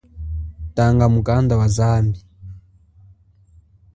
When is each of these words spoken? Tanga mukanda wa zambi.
Tanga 0.75 1.05
mukanda 1.13 1.53
wa 1.59 1.67
zambi. 1.75 2.19